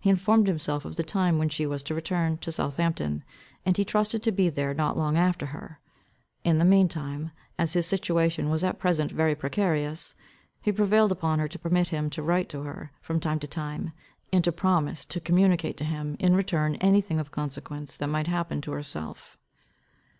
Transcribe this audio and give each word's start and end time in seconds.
He 0.00 0.10
informed 0.10 0.48
himself 0.48 0.84
of 0.84 0.96
the 0.96 1.04
time 1.04 1.38
when 1.38 1.48
she 1.48 1.66
was 1.66 1.84
to 1.84 1.94
return 1.94 2.36
to 2.38 2.50
Southampton, 2.50 3.22
and 3.64 3.76
he 3.76 3.84
trusted 3.84 4.20
to 4.24 4.32
be 4.32 4.48
there 4.48 4.74
not 4.74 4.98
long 4.98 5.16
after 5.16 5.46
her. 5.54 5.78
In 6.42 6.58
the 6.58 6.64
mean 6.64 6.88
time, 6.88 7.30
as 7.60 7.74
his 7.74 7.86
situation 7.86 8.50
was 8.50 8.64
at 8.64 8.80
present 8.80 9.12
very 9.12 9.36
precarious, 9.36 10.16
he 10.60 10.72
prevailed 10.72 11.12
upon 11.12 11.38
her 11.38 11.46
to 11.46 11.60
permit 11.60 11.86
him 11.90 12.10
to 12.10 12.24
write 12.24 12.48
to 12.48 12.62
her 12.62 12.90
from 13.00 13.20
time 13.20 13.38
to 13.38 13.46
time, 13.46 13.92
and 14.32 14.42
to 14.42 14.50
promise 14.50 15.04
to 15.04 15.20
communicate 15.20 15.76
to 15.76 15.84
him 15.84 16.16
in 16.18 16.34
return 16.34 16.74
any 16.80 17.00
thing 17.00 17.20
of 17.20 17.30
consequence 17.30 17.96
that 17.96 18.08
might 18.08 18.26
happen 18.26 18.60
to 18.62 18.72
herself. 18.72 19.38